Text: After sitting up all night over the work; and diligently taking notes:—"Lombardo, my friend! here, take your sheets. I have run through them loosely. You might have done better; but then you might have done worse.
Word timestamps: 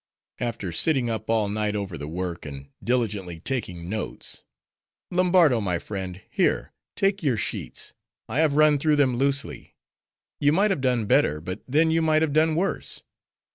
After 0.39 0.71
sitting 0.71 1.11
up 1.11 1.29
all 1.29 1.47
night 1.47 1.75
over 1.75 1.95
the 1.95 2.07
work; 2.07 2.43
and 2.43 2.69
diligently 2.83 3.39
taking 3.39 3.87
notes:—"Lombardo, 3.87 5.61
my 5.61 5.77
friend! 5.77 6.19
here, 6.31 6.73
take 6.95 7.21
your 7.21 7.37
sheets. 7.37 7.93
I 8.27 8.39
have 8.39 8.55
run 8.55 8.79
through 8.79 8.95
them 8.95 9.17
loosely. 9.17 9.75
You 10.39 10.53
might 10.53 10.71
have 10.71 10.81
done 10.81 11.05
better; 11.05 11.39
but 11.39 11.61
then 11.67 11.91
you 11.91 12.01
might 12.01 12.23
have 12.23 12.33
done 12.33 12.55
worse. 12.55 13.03